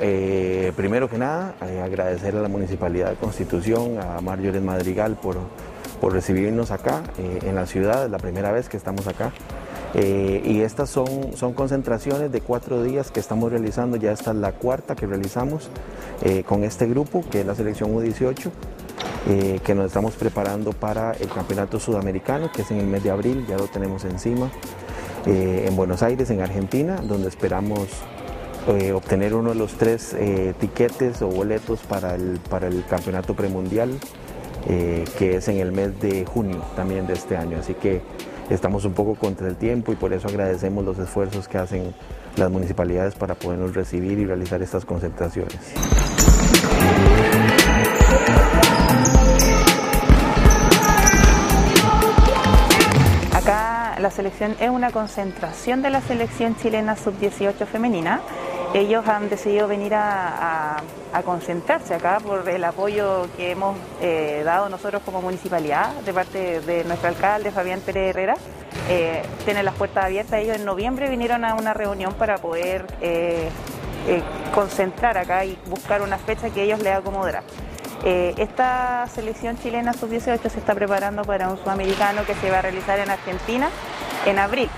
eh, 0.00 0.72
primero 0.76 1.08
que 1.08 1.16
nada, 1.16 1.54
eh, 1.62 1.80
agradecer 1.80 2.36
a 2.36 2.40
la 2.40 2.48
Municipalidad 2.48 3.08
de 3.08 3.16
Constitución, 3.16 3.98
a 3.98 4.20
Marjorie 4.20 4.60
Madrigal 4.60 5.16
por, 5.16 5.38
por 5.98 6.12
recibirnos 6.12 6.70
acá 6.70 7.02
eh, 7.18 7.38
en 7.44 7.54
la 7.54 7.64
ciudad, 7.64 8.04
es 8.04 8.10
la 8.10 8.18
primera 8.18 8.52
vez 8.52 8.68
que 8.68 8.76
estamos 8.76 9.06
acá. 9.06 9.32
y 9.94 10.60
estas 10.60 10.90
son, 10.90 11.36
son 11.36 11.54
concentraciones 11.54 12.30
de 12.32 12.40
cuatro 12.40 12.82
días 12.82 13.10
que 13.10 13.20
estamos 13.20 13.50
realizando, 13.50 13.96
ya 13.96 14.12
esta 14.12 14.32
es 14.32 14.36
la 14.36 14.52
cuarta 14.52 14.94
que 14.94 15.06
realizamos 15.06 15.70
con 16.46 16.64
este 16.64 16.86
grupo, 16.86 17.22
que 17.30 17.40
es 17.40 17.46
la 17.46 17.54
selección 17.54 17.94
U18, 17.94 18.50
que 19.62 19.74
nos 19.74 19.86
estamos 19.86 20.14
preparando 20.14 20.72
para 20.72 21.12
el 21.12 21.28
Campeonato 21.28 21.78
Sudamericano, 21.78 22.50
que 22.50 22.62
es 22.62 22.70
en 22.70 22.78
el 22.78 22.86
mes 22.86 23.02
de 23.02 23.10
abril, 23.10 23.44
ya 23.46 23.58
lo 23.58 23.66
tenemos 23.68 24.04
encima, 24.04 24.50
en 25.26 25.76
Buenos 25.76 26.02
Aires, 26.02 26.30
en 26.30 26.40
Argentina, 26.40 26.96
donde 27.02 27.28
esperamos 27.28 27.88
eh, 28.68 28.92
obtener 28.92 29.34
uno 29.34 29.48
de 29.50 29.56
los 29.56 29.72
tres 29.72 30.14
eh, 30.14 30.54
tiquetes 30.60 31.20
o 31.20 31.26
boletos 31.26 31.80
para 31.80 32.14
el, 32.14 32.38
para 32.48 32.68
el 32.68 32.84
campeonato 32.86 33.34
premundial, 33.34 33.98
eh, 34.68 35.04
que 35.18 35.36
es 35.36 35.48
en 35.48 35.58
el 35.58 35.72
mes 35.72 36.00
de 36.00 36.24
junio 36.24 36.62
también 36.76 37.08
de 37.08 37.14
este 37.14 37.36
año. 37.36 37.58
Así 37.58 37.74
que 37.74 38.02
estamos 38.50 38.84
un 38.84 38.92
poco 38.92 39.16
contra 39.16 39.48
el 39.48 39.56
tiempo 39.56 39.90
y 39.90 39.96
por 39.96 40.12
eso 40.12 40.28
agradecemos 40.28 40.84
los 40.84 40.96
esfuerzos 40.98 41.48
que 41.48 41.58
hacen 41.58 41.92
las 42.36 42.50
municipalidades 42.52 43.16
para 43.16 43.34
podernos 43.34 43.74
recibir 43.74 44.18
y 44.20 44.26
realizar 44.26 44.62
estas 44.62 44.84
concentraciones. 44.84 45.58
Acá 53.34 53.96
la 53.98 54.10
selección 54.12 54.54
es 54.60 54.70
una 54.70 54.92
concentración 54.92 55.82
de 55.82 55.90
la 55.90 56.00
selección 56.00 56.54
chilena 56.54 56.94
sub-18 56.94 57.66
femenina 57.66 58.20
ellos 58.74 59.06
han 59.06 59.28
decidido 59.28 59.68
venir 59.68 59.94
a, 59.94 60.82
concentrarse 61.24 61.94
acá 61.94 62.18
por 62.20 62.48
el 62.48 62.64
apoyo 62.64 63.28
que 63.36 63.50
hemos 63.50 63.76
eh, 64.00 64.40
dado 64.44 64.70
nosotros 64.70 65.02
como 65.04 65.20
municipalidad 65.20 65.92
de 66.06 66.12
parte 66.14 66.60
de 66.60 66.84
nuestro 66.84 67.10
alcalde 67.10 67.50
Fabián 67.50 67.80
Pérez 67.80 68.10
Herrera. 68.10 68.34
Eh, 68.88 69.22
tienen 69.44 69.66
las 69.66 69.74
puertas 69.74 70.06
abiertas. 70.06 70.40
Ellos 70.40 70.56
en 70.56 70.64
noviembre 70.64 71.10
vinieron 71.10 71.44
a 71.44 71.54
una 71.54 71.74
reunión 71.74 72.14
para 72.14 72.38
poder 72.38 72.86
eh, 73.02 73.50
concentrar 74.54 75.18
acá 75.18 75.44
y 75.44 75.58
buscar 75.66 76.00
una 76.00 76.16
fecha 76.16 76.48
que 76.48 76.62
ellos 76.62 76.80
les 76.80 76.96
acomodará. 76.96 77.42
esta 78.04 79.06
selección 79.14 79.58
chilena 79.58 79.92
sub-18 79.92 80.48
se 80.48 80.58
está 80.58 80.74
preparando 80.74 81.22
para 81.22 81.50
un 81.50 81.58
sudamericano 81.58 82.24
que 82.24 82.34
se 82.34 82.50
va 82.50 82.58
a 82.58 82.62
realizar 82.62 82.98
en 82.98 83.10
Argentina 83.10 83.68
en 84.26 84.38
abril. 84.38 84.68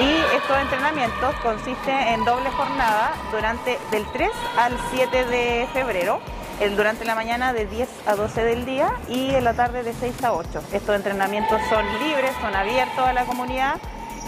Y 0.00 0.36
estos 0.36 0.56
entrenamientos 0.58 1.34
consisten 1.42 1.98
en 1.98 2.24
doble 2.24 2.50
jornada 2.50 3.12
durante 3.30 3.78
del 3.90 4.04
3 4.12 4.30
al 4.56 4.76
7 4.92 5.24
de 5.26 5.68
febrero, 5.72 6.20
durante 6.76 7.04
la 7.04 7.14
mañana 7.14 7.52
de 7.52 7.66
10 7.66 7.88
a 8.06 8.14
12 8.14 8.44
del 8.44 8.64
día 8.64 8.92
y 9.08 9.34
en 9.34 9.44
la 9.44 9.54
tarde 9.54 9.82
de 9.82 9.92
6 9.92 10.24
a 10.24 10.32
8. 10.32 10.62
Estos 10.72 10.96
entrenamientos 10.96 11.60
son 11.68 11.84
libres, 11.98 12.32
son 12.40 12.54
abiertos 12.54 13.06
a 13.06 13.12
la 13.12 13.24
comunidad 13.24 13.80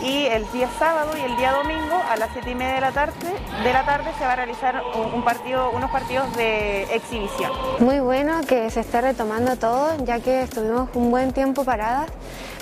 y 0.03 0.27
el 0.27 0.50
día 0.53 0.69
sábado 0.78 1.12
y 1.17 1.20
el 1.20 1.37
día 1.37 1.53
domingo 1.53 2.03
a 2.11 2.17
las 2.17 2.31
7 2.33 2.50
y 2.50 2.55
media 2.55 2.75
de 2.75 2.81
la 2.81 2.92
tarde, 2.92 3.34
de 3.62 3.73
la 3.73 3.84
tarde 3.84 4.11
se 4.19 4.25
va 4.25 4.33
a 4.33 4.36
realizar 4.36 4.83
un 5.14 5.23
partido, 5.23 5.70
unos 5.70 5.91
partidos 5.91 6.34
de 6.36 6.83
exhibición. 6.95 7.51
Muy 7.81 8.01
bueno 8.01 8.41
que 8.47 8.70
se 8.70 8.81
esté 8.81 9.01
retomando 9.01 9.56
todo, 9.56 9.97
ya 10.05 10.20
que 10.20 10.42
estuvimos 10.42 10.89
un 10.95 11.11
buen 11.11 11.33
tiempo 11.33 11.64
paradas 11.64 12.11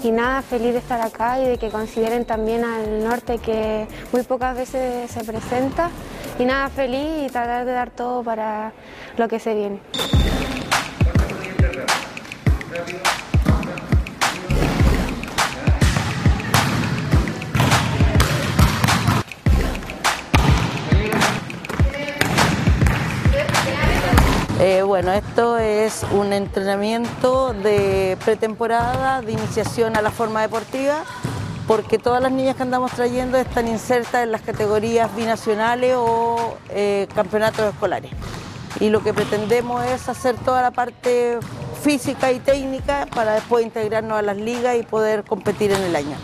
y 0.02 0.10
nada, 0.10 0.42
feliz 0.42 0.72
de 0.72 0.78
estar 0.78 1.00
acá 1.00 1.40
y 1.40 1.46
de 1.46 1.58
que 1.58 1.70
consideren 1.70 2.24
también 2.24 2.64
al 2.64 3.04
norte 3.04 3.38
que 3.38 3.86
muy 4.12 4.22
pocas 4.22 4.56
veces 4.56 5.10
se 5.10 5.24
presenta 5.24 5.90
y 6.38 6.44
nada, 6.44 6.68
feliz 6.68 7.26
y 7.26 7.30
tratar 7.30 7.64
de 7.64 7.72
dar 7.72 7.90
todo 7.90 8.22
para 8.22 8.72
lo 9.16 9.28
que 9.28 9.38
se 9.38 9.54
viene. 9.54 9.80
Eh, 24.64 24.82
bueno, 24.82 25.12
esto 25.12 25.58
es 25.58 26.06
un 26.12 26.32
entrenamiento 26.32 27.52
de 27.52 28.16
pretemporada, 28.24 29.20
de 29.20 29.32
iniciación 29.32 29.96
a 29.96 30.02
la 30.02 30.12
forma 30.12 30.40
deportiva, 30.40 31.02
porque 31.66 31.98
todas 31.98 32.22
las 32.22 32.30
niñas 32.30 32.54
que 32.54 32.62
andamos 32.62 32.92
trayendo 32.92 33.38
están 33.38 33.66
insertas 33.66 34.22
en 34.22 34.30
las 34.30 34.42
categorías 34.42 35.12
binacionales 35.16 35.96
o 35.96 36.56
eh, 36.68 37.08
campeonatos 37.12 37.74
escolares. 37.74 38.12
Y 38.78 38.90
lo 38.90 39.02
que 39.02 39.12
pretendemos 39.12 39.84
es 39.84 40.08
hacer 40.08 40.36
toda 40.36 40.62
la 40.62 40.70
parte 40.70 41.40
física 41.82 42.30
y 42.30 42.38
técnica 42.38 43.08
para 43.12 43.34
después 43.34 43.64
integrarnos 43.64 44.16
a 44.16 44.22
las 44.22 44.36
ligas 44.36 44.76
y 44.76 44.84
poder 44.84 45.24
competir 45.24 45.72
en 45.72 45.82
el 45.82 45.96
año. 45.96 46.16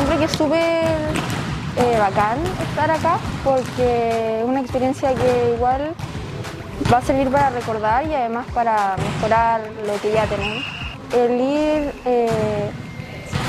Encuentro 0.00 0.18
que 0.18 0.32
es 0.32 0.38
súper 0.38 0.86
eh, 1.76 1.98
bacán 1.98 2.38
estar 2.70 2.90
acá 2.90 3.18
porque 3.44 4.40
es 4.40 4.44
una 4.46 4.60
experiencia 4.60 5.14
que 5.14 5.52
igual 5.54 5.92
va 6.90 6.98
a 6.98 7.02
servir 7.02 7.28
para 7.28 7.50
recordar 7.50 8.06
y 8.06 8.14
además 8.14 8.46
para 8.54 8.96
mejorar 8.96 9.60
lo 9.86 10.00
que 10.00 10.12
ya 10.12 10.24
tenemos. 10.24 10.64
El 11.14 11.38
ir 11.38 11.92
eh, 12.06 12.70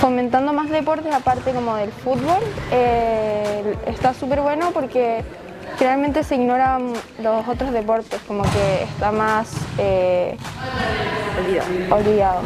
fomentando 0.01 0.51
más 0.51 0.69
deportes 0.69 1.13
aparte 1.13 1.53
como 1.53 1.77
del 1.77 1.93
fútbol 1.93 2.43
eh, 2.73 3.77
está 3.85 4.13
súper 4.13 4.41
bueno 4.41 4.71
porque 4.71 5.23
generalmente 5.79 6.25
se 6.25 6.35
ignoran 6.35 6.91
los 7.23 7.47
otros 7.47 7.71
deportes, 7.71 8.19
como 8.27 8.43
que 8.43 8.83
está 8.83 9.13
más 9.13 9.55
olvidado. 11.89 12.41